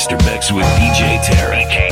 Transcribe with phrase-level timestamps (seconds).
[0.00, 0.64] Master Mix with.
[0.78, 1.89] DJ Tarek.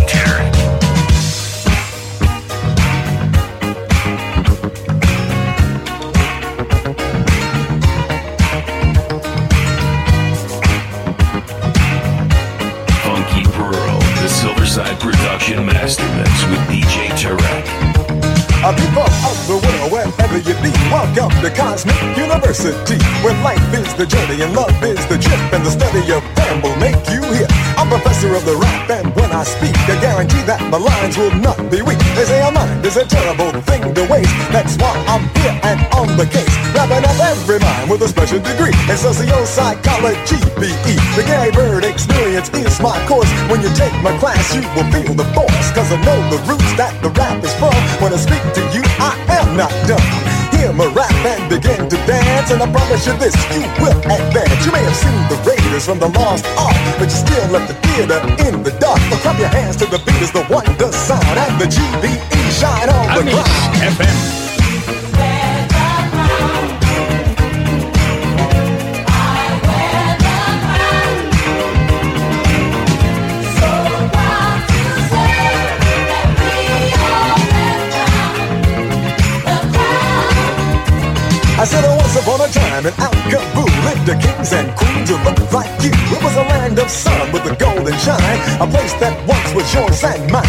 [30.68, 31.96] My lines will not be weak.
[32.12, 34.28] They say a mind is a terrible thing to waste.
[34.52, 38.36] That's why I'm here and on the case, wrapping up every mind with a special
[38.36, 40.94] degree in socio-psychology, BE.
[41.16, 43.32] The Gary Byrd experience is my course.
[43.48, 46.72] When you take my class, you will feel the force, cause I know the roots
[46.76, 47.72] that the rap is from.
[48.04, 50.04] When I speak to you, I am not dumb.
[50.52, 54.60] Hear my rap and begin to dance, and I promise you this, you will advance.
[54.68, 57.87] You may have seen the Raiders from the Lost Ark, but you still left the
[57.98, 59.00] theater in the dark.
[59.10, 62.88] But clap your hands to the beat as the wonder sound and the GBE shine
[62.88, 63.76] on the Unleash ground.
[63.98, 64.47] FM.
[84.08, 85.92] The kings and queens who looked like you.
[85.92, 89.68] It was a land of sun with a golden shine, a place that once was
[89.76, 90.48] yours and mine.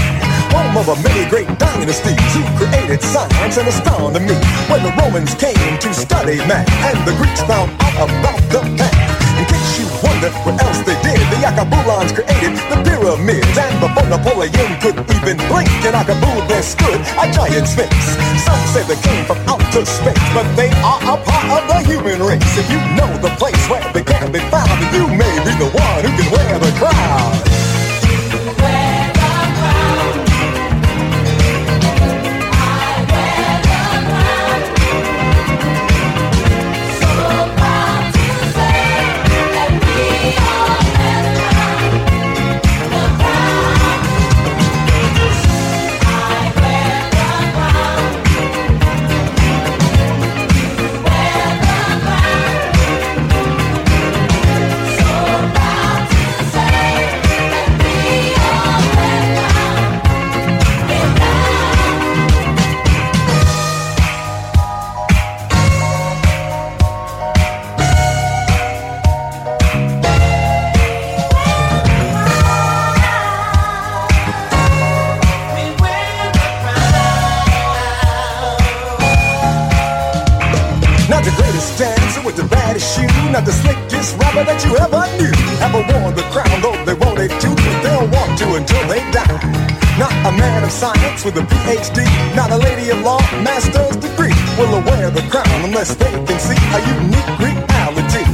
[0.55, 4.39] Home of a many great dynasties who created science and astronomy.
[4.71, 8.95] When the Romans came to study math and the Greeks found out about the math.
[9.35, 13.48] In case you wonder what else they did, the Akabulans created the pyramids.
[13.89, 17.95] And before Napoleon could even blink, in Akabu there stood a giant sphinx.
[18.43, 22.21] Some say they came from outer space, but they are a part of the human
[22.21, 22.57] race.
[22.57, 26.03] If you know the place where they can be found, you may be the one
[26.03, 27.48] who can wear the crown.
[90.69, 94.33] Science with a PhD, not a lady of law, master's degree.
[94.57, 98.25] Will wear the crown unless they can see a unique reality.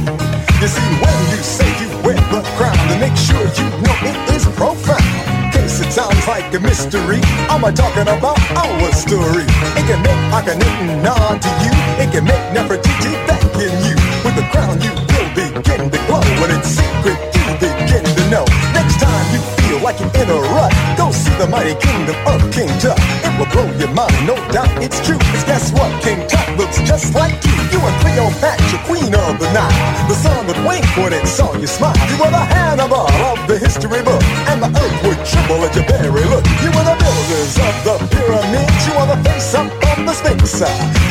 [0.60, 4.16] You see, when you say you wear the crown, then make sure you know it
[4.36, 5.04] is profound.
[5.52, 7.20] Case it sounds like a mystery.
[7.48, 9.44] I'm a talking about our story.
[9.78, 11.72] It can make Akhenaten nod to you.
[12.02, 13.96] It can make Nefertiti beckon you.
[14.24, 16.20] With the crown, you will begin to glow.
[16.40, 18.44] When it's secret, you begin to know.
[18.74, 19.55] Next time you
[19.86, 22.98] like you're in a rut, go see the mighty kingdom of King Tut.
[23.22, 25.16] It will blow your mind, no doubt it's true.
[25.18, 25.90] 'Cause guess what?
[26.02, 27.55] King Tut looks just like you.
[27.76, 30.08] You are Cleopatra, queen of the Nile.
[30.08, 31.92] The sun would wink when it saw you smile.
[32.08, 35.84] You were the Hannibal of the history book, and the earth would tremble at your
[35.84, 36.40] very look.
[36.64, 38.80] You were the builders of the pyramids.
[38.88, 40.56] You are the face up of the Sphinx.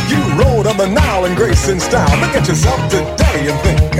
[0.10, 2.10] You rode on the Nile in grace and style.
[2.18, 3.94] Look at yourself today and think.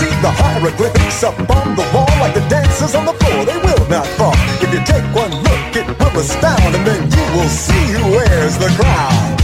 [0.00, 3.44] See the hieroglyphics up on the wall, like the dancers on the floor.
[3.44, 4.32] They will not fall.
[4.64, 8.56] If you take one look, it will astound, and then you will see who wears
[8.56, 9.36] the crown.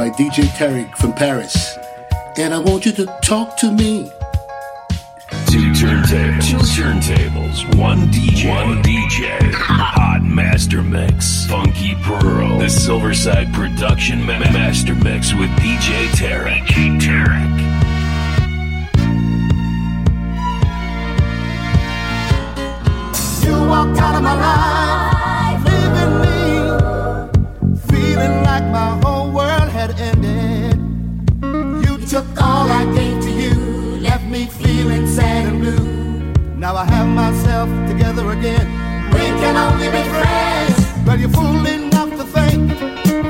[0.00, 1.76] By DJ Tarek from Paris.
[2.38, 4.10] And I want you to talk to me.
[5.52, 13.52] Two turntables, two turntables, one DJ, one DJ, hot master mix, Funky Pearl, the Silverside
[13.52, 16.64] production ma- master mix with DJ Tarek.
[16.64, 17.58] DJ Tarek.
[23.44, 24.89] You walked out of my life
[36.70, 38.64] Now I have myself together again.
[39.12, 40.78] We can only be friends.
[41.04, 42.68] But you're fool enough to think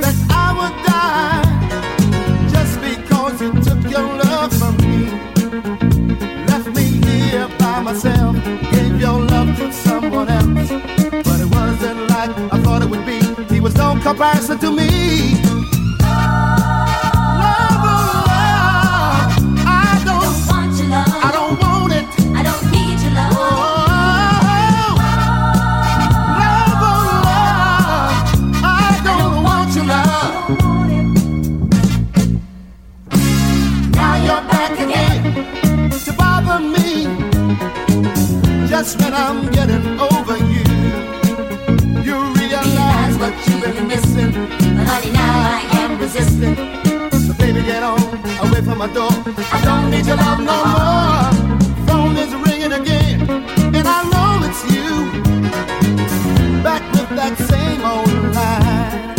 [0.04, 5.08] that I would die just because you took your love from me.
[6.48, 8.37] Left me here by myself,
[8.72, 10.69] gave your love to someone else.
[11.26, 13.20] But it wasn't like I thought it would be.
[13.54, 15.39] He was no comparison to me.
[38.80, 40.64] Just when I'm getting over you,
[42.00, 44.32] you realize what you've been missing.
[44.32, 46.56] But honey, now I am resisting.
[47.12, 48.00] So baby, get on
[48.40, 49.12] away from my door.
[49.52, 51.28] I don't need your love no more.
[51.87, 53.28] Phone is ringing again,
[53.76, 54.90] and I know it's you.
[56.62, 59.12] Back with that same old line.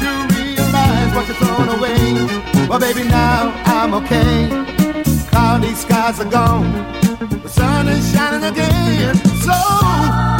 [0.00, 2.66] You realize what you're throwing away.
[2.66, 4.48] Well, baby, now I'm okay.
[5.28, 7.09] Cloudy skies are gone
[7.46, 9.14] sun is shining again.
[9.44, 10.39] So,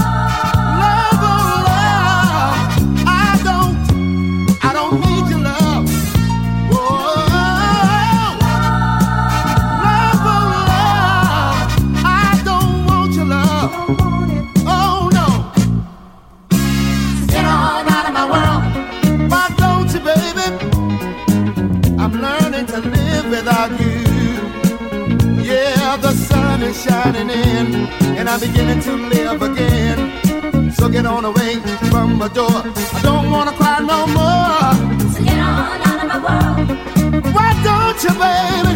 [28.31, 30.73] I'm beginning to live again.
[30.75, 31.57] So get on away
[31.91, 32.63] from my door.
[32.95, 35.11] I don't wanna cry no more.
[35.13, 37.35] So get on out of my world.
[37.35, 38.75] Why don't you, baby?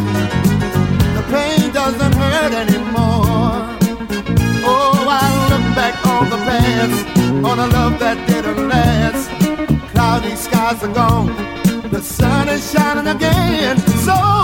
[1.17, 3.55] The pain doesn't hurt anymore.
[4.67, 7.07] Oh, I look back on the past,
[7.49, 9.31] on a love that didn't last.
[9.93, 11.29] Cloudy skies are gone,
[11.93, 13.79] the sun is shining again.
[14.03, 14.44] So,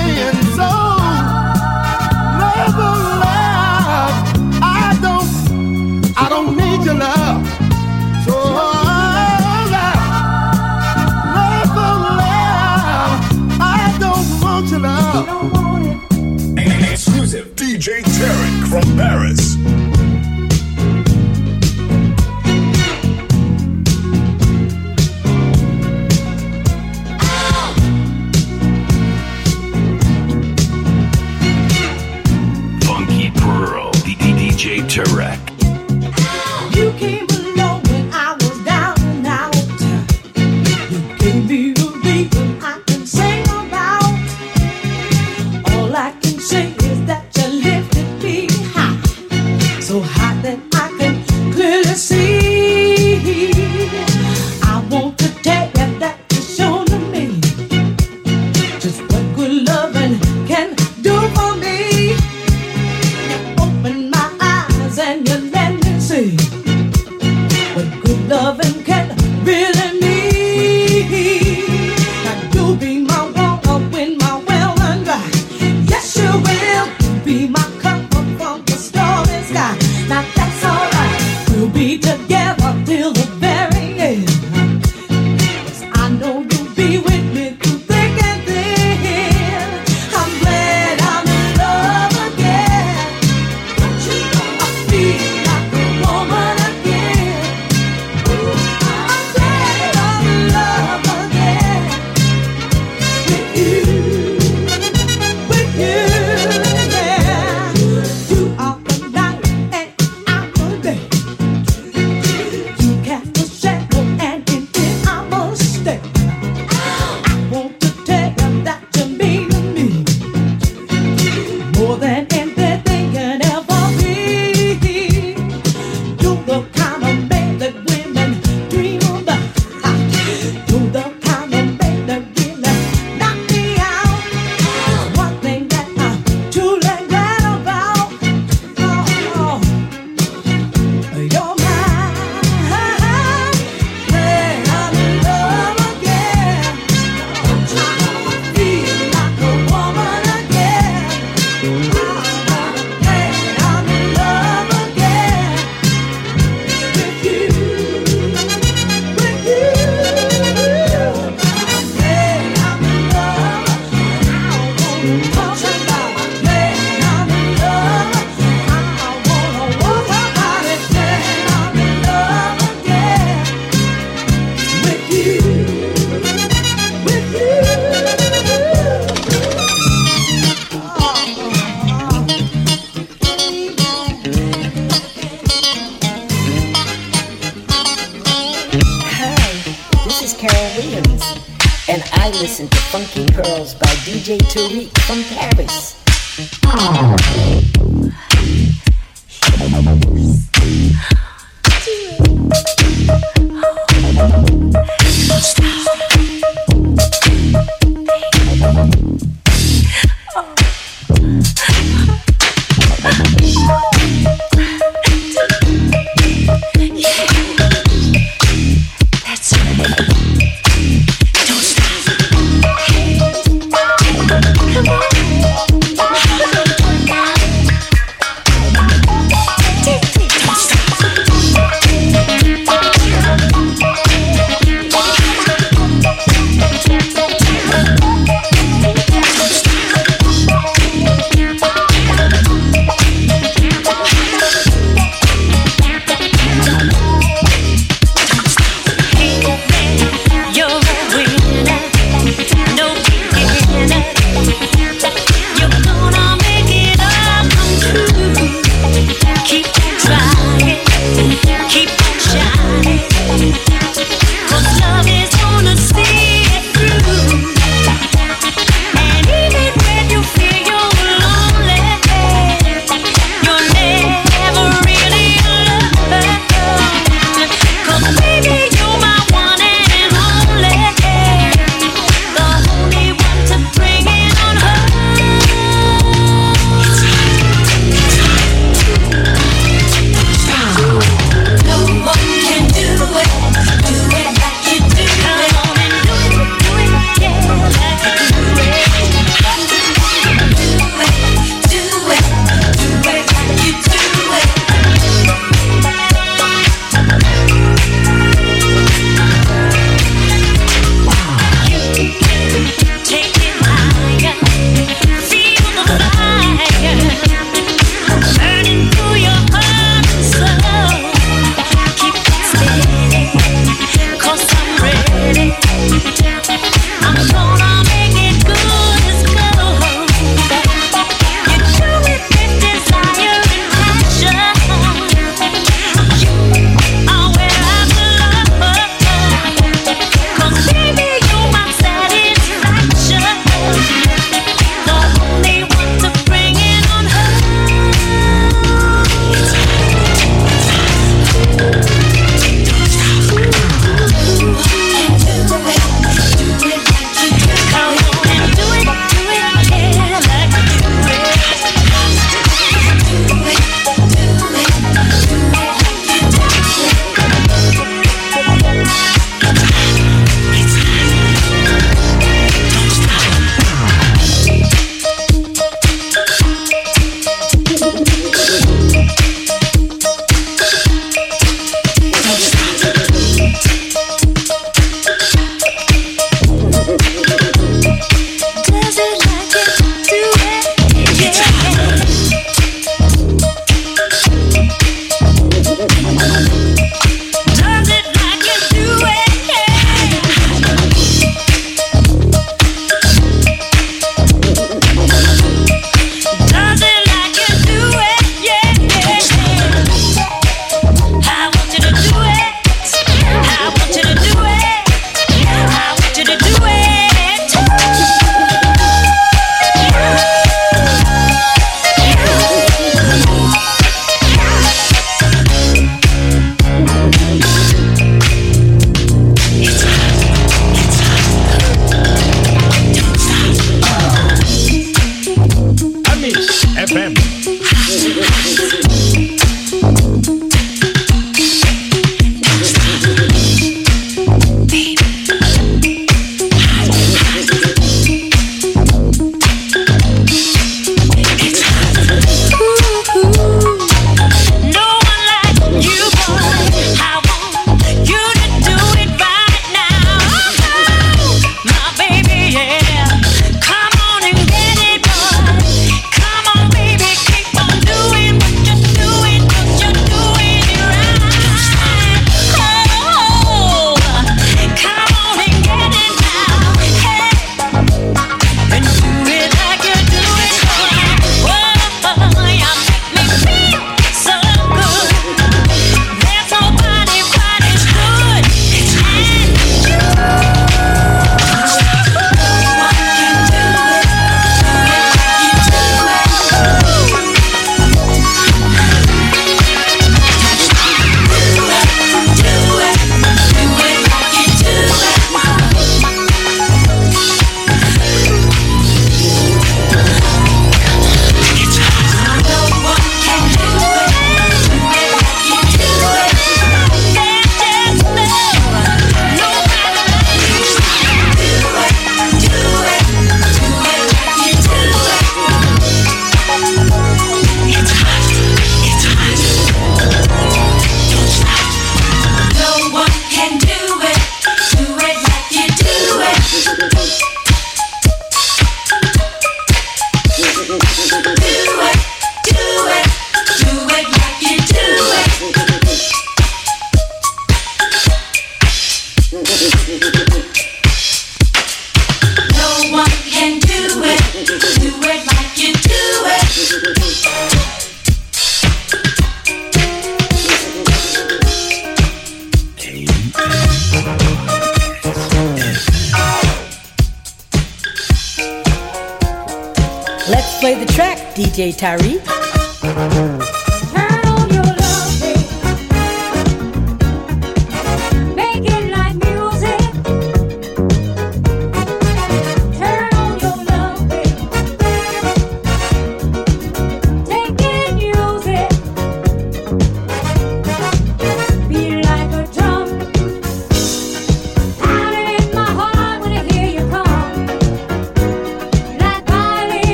[19.01, 19.30] Paris.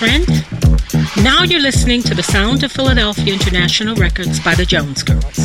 [0.00, 0.26] Friend.
[1.22, 5.38] Now you're listening to the sound of Philadelphia International Records by the Jones Girls.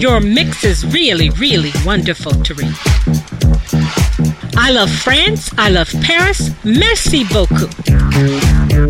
[0.00, 2.76] Your mix is really, really wonderful to read.
[4.56, 5.50] I love France.
[5.58, 6.50] I love Paris.
[6.62, 7.72] Merci beaucoup.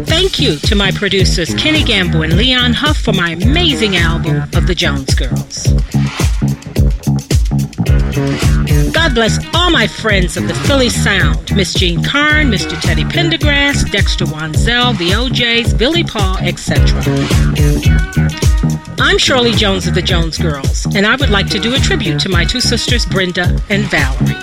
[0.05, 4.67] Thank you to my producers Kenny Gamble and Leon Huff for my amazing album of
[4.67, 5.67] the Jones Girls.
[8.93, 12.81] God bless all my friends of the Philly Sound Miss Jean Carn, Mr.
[12.81, 17.03] Teddy Pendergrass, Dexter Wansell, the O'Jays, Billy Paul, etc.
[19.01, 22.21] I'm Shirley Jones of the Jones Girls, and I would like to do a tribute
[22.21, 24.37] to my two sisters, Brenda and Valerie.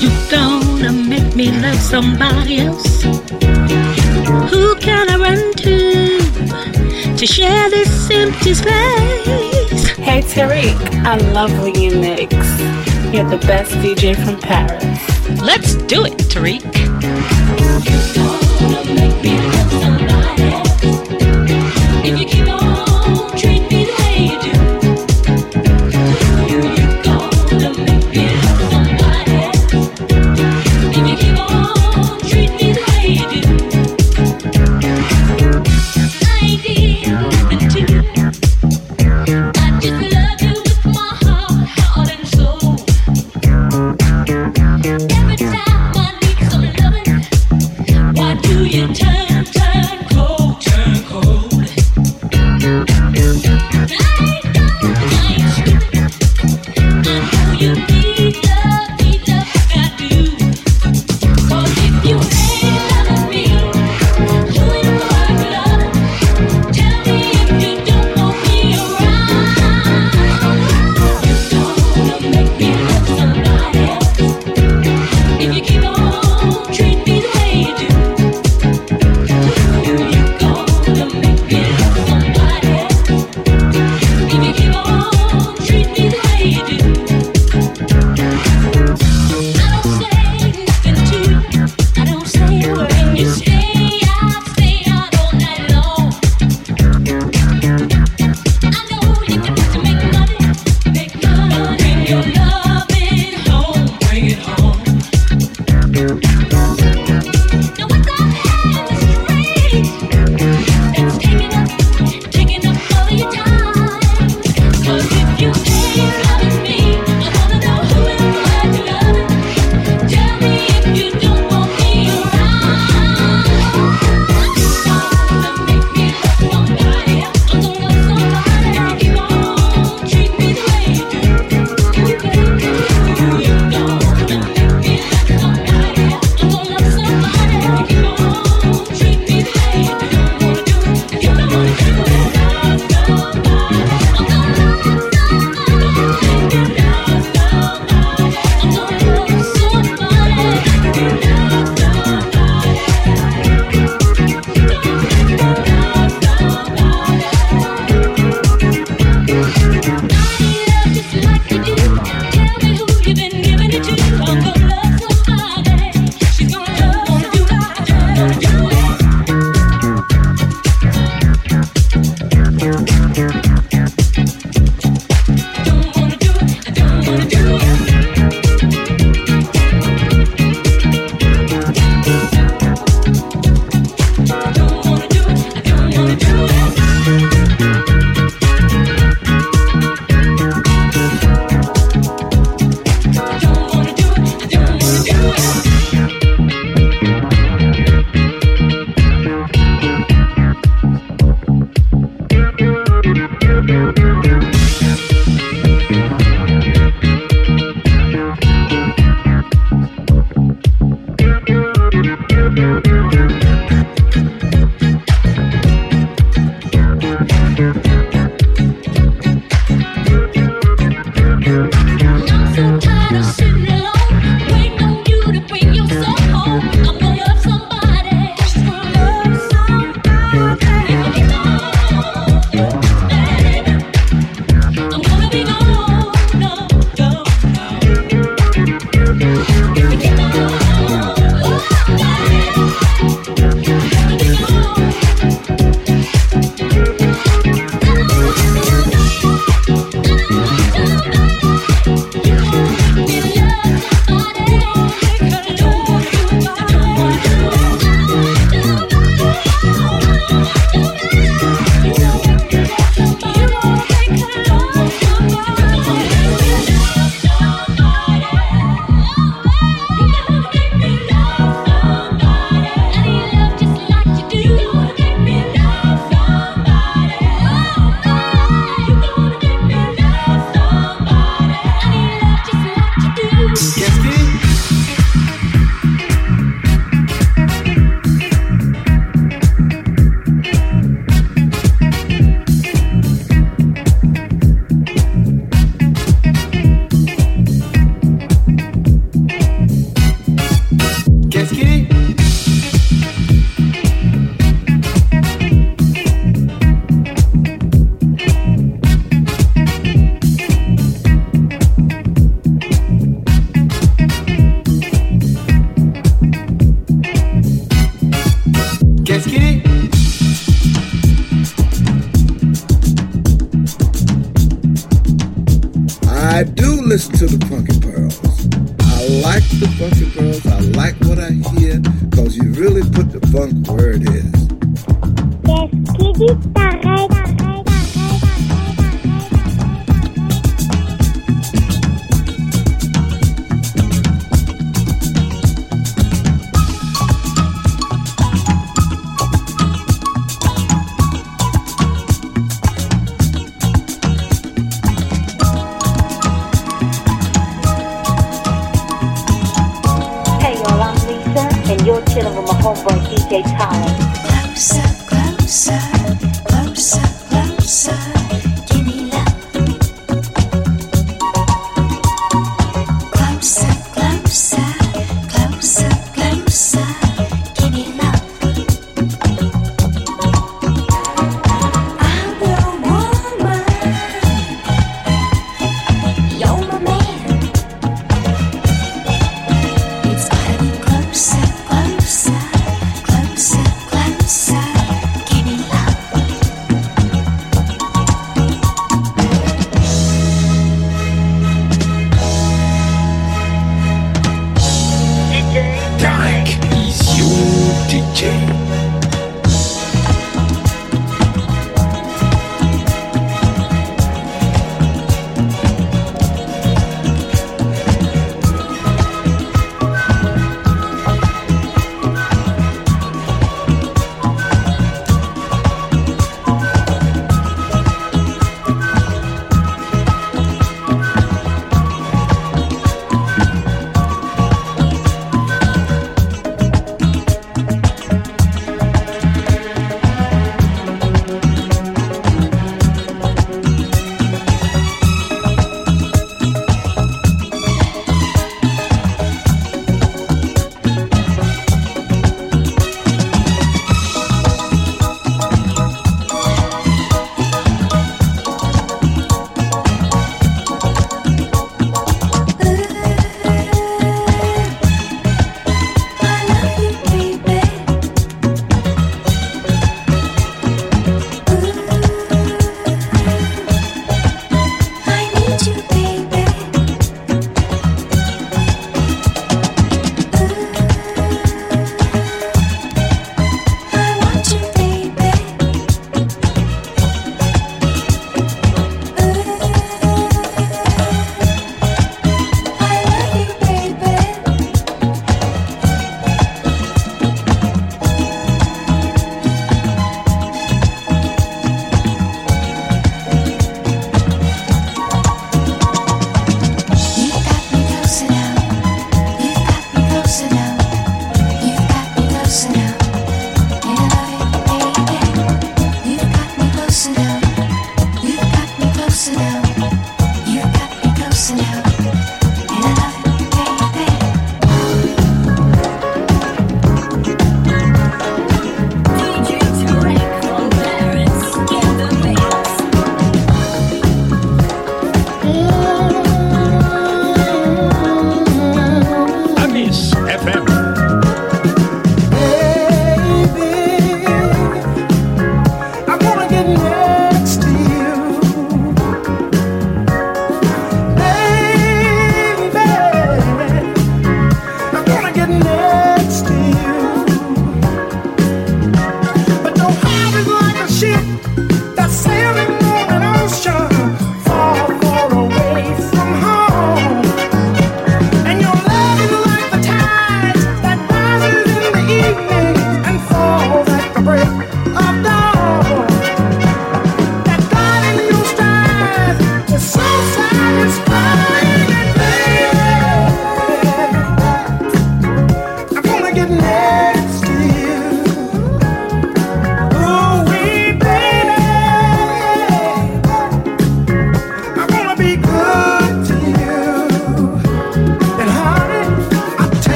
[0.00, 3.02] You gonna make me love somebody else?
[4.50, 9.77] Who can I run to to share this empty space?
[10.00, 12.32] Hey Tarek, I love when you mix.
[13.12, 14.84] You're the best DJ from Paris.
[15.42, 16.62] Let's do it, Tarek.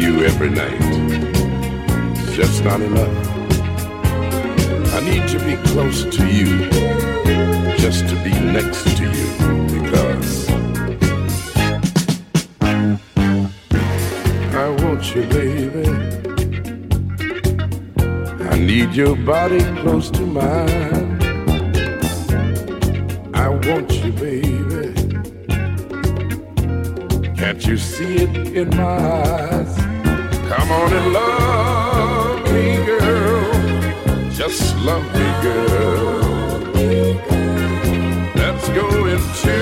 [0.00, 0.80] You every night
[2.40, 3.28] just not enough.
[4.94, 6.70] I need to be close to you,
[7.76, 9.28] just to be next to you,
[9.76, 10.48] because
[14.54, 15.88] I want you, baby.
[18.48, 21.20] I need your body close to mine.
[23.34, 24.94] I want you, baby.
[27.36, 29.79] Can't you see it in my eyes?
[30.60, 34.30] Come on and love me, girl.
[34.30, 36.20] Just love me, girl.
[38.34, 39.56] Let's go into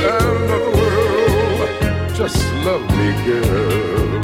[0.00, 1.70] another world.
[2.14, 4.22] Just love me, girl.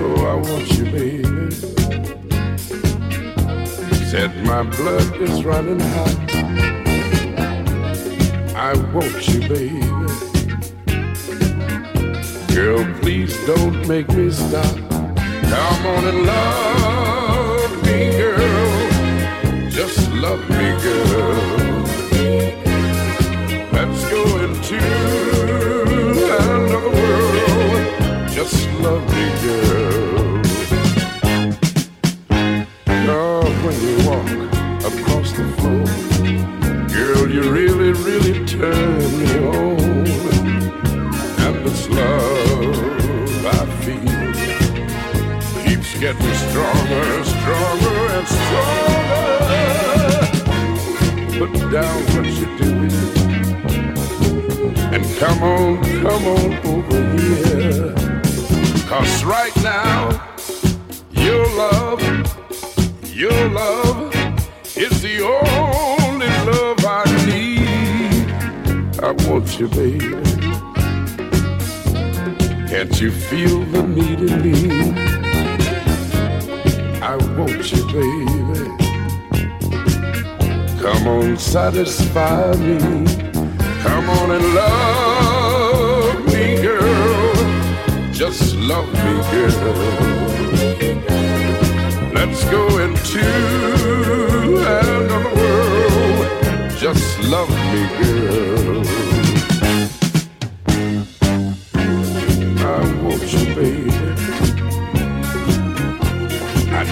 [0.00, 1.50] Oh, I want you, baby.
[4.06, 6.16] Said my blood is running hot.
[8.56, 9.87] I want you, baby.
[12.68, 14.76] Girl, please don't make me stop.
[15.16, 19.70] Come on and love me, girl.
[19.70, 21.82] Just love me, girl.
[23.72, 24.78] Let's go into
[26.40, 28.28] another world.
[28.28, 30.42] Just love me, girl.
[33.08, 34.28] Oh, when you walk
[34.92, 35.86] across the floor,
[36.94, 39.07] girl, you really, really turn
[46.12, 49.28] getting stronger, stronger, and stronger.
[51.38, 52.92] Put down what you're doing
[54.94, 57.94] and come on, come on over here.
[58.88, 60.08] Cause right now,
[61.12, 62.00] your love,
[63.04, 64.14] your love
[64.76, 68.30] is the only love I need.
[69.02, 70.14] I want you, baby.
[72.70, 75.07] Can't you feel the need in me?
[77.10, 78.68] I want you, baby.
[80.78, 82.78] Come on, satisfy me.
[83.80, 88.12] Come on and love me, girl.
[88.12, 89.72] Just love me, girl.
[92.12, 93.24] Let's go into
[94.66, 96.76] another world.
[96.76, 99.17] Just love me, girl.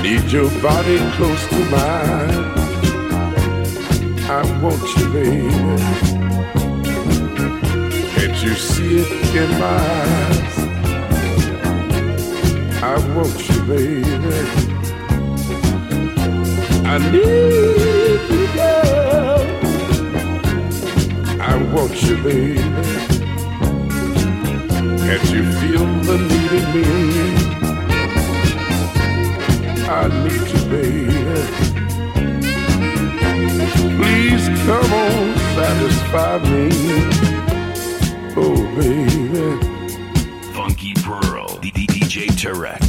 [0.03, 2.57] Need your body close to mine.
[4.28, 5.49] I want you, baby.
[8.14, 10.57] Can't you see it in my eyes?
[12.82, 14.66] I want you, baby.
[16.84, 19.40] I need you, girl.
[21.40, 22.62] I want you, baby.
[25.07, 27.45] Can't you feel the need in me?
[29.89, 31.07] I need you, baby.
[33.97, 36.68] Please come on, satisfy me.
[38.37, 40.53] Oh, baby.
[40.53, 42.82] Funky Pearl, DJ Tarek.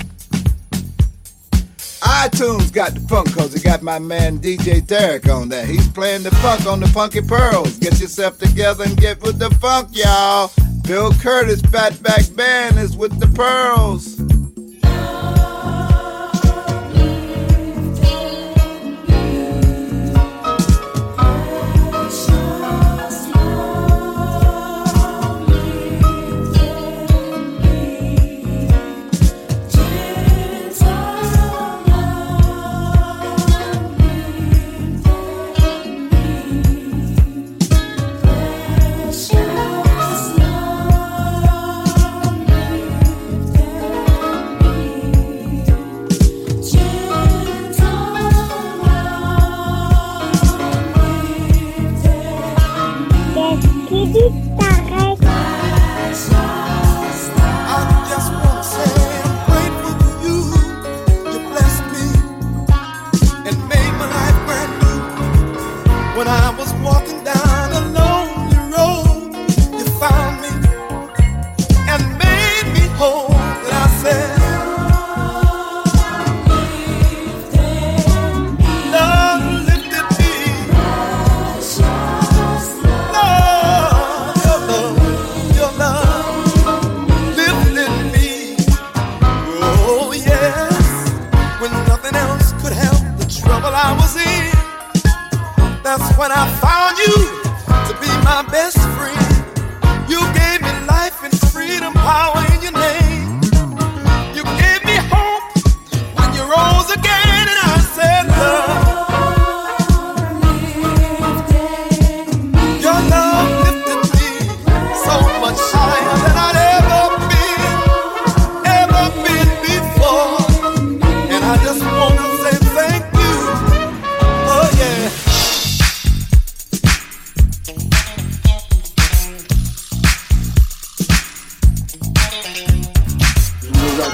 [2.02, 5.68] iTunes got the funk cause it got my man DJ Tarek on there.
[5.68, 7.78] He's playing the funk on the Funky Pearls.
[7.78, 10.52] Get yourself together and get with the funk, y'all.
[10.82, 14.17] Bill Curtis Fatback Band is with the Pearls.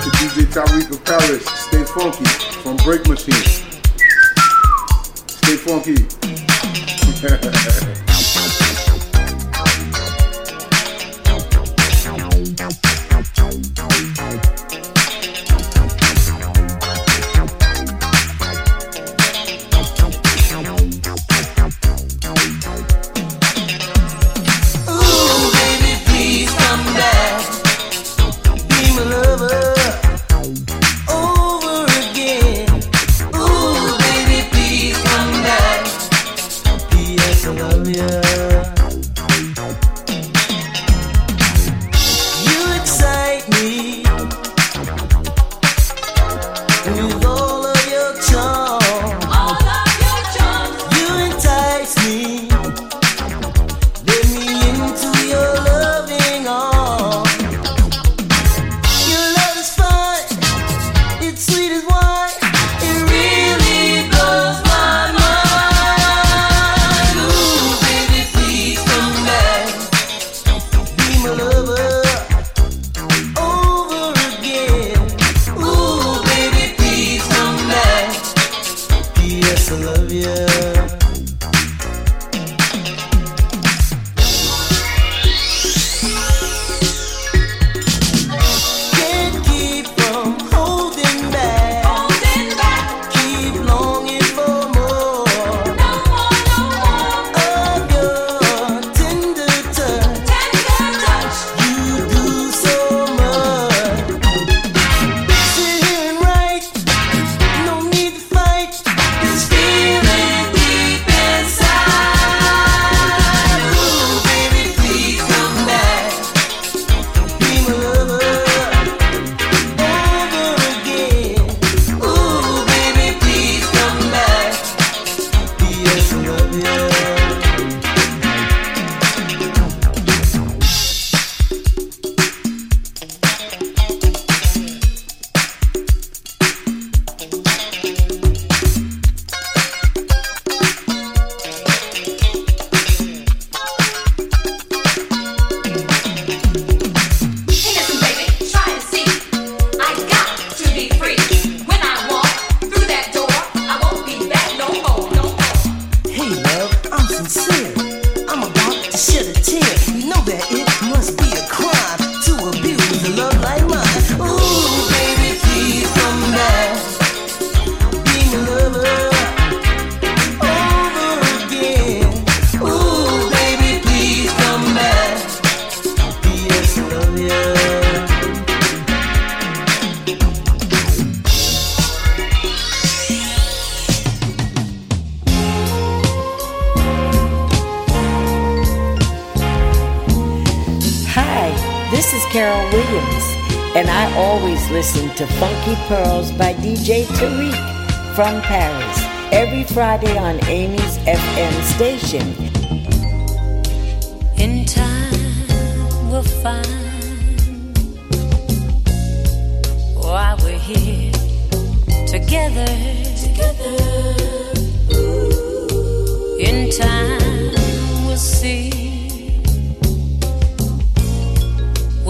[0.04, 1.45] To DJ Tarek of Paris.
[1.45, 2.26] Stay funky
[2.62, 3.34] from Break Machine.
[5.28, 5.95] Stay funky.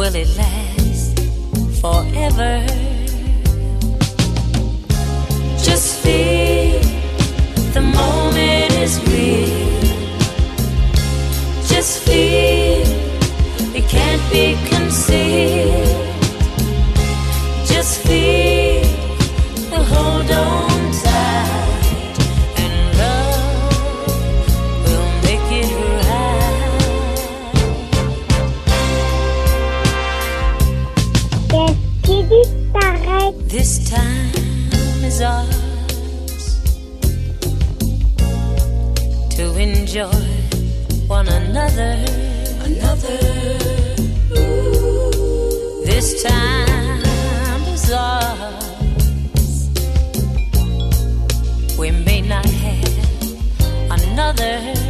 [0.04, 1.18] will it last
[1.80, 2.66] forever?
[5.64, 6.82] Just feel
[7.72, 9.80] the moment is real.
[11.72, 12.86] Just feel
[13.74, 16.03] it can't be concealed.
[41.54, 41.94] another,
[42.66, 43.20] another.
[44.36, 45.84] Ooh.
[45.86, 49.70] This time is ours.
[51.78, 54.83] We may not have another.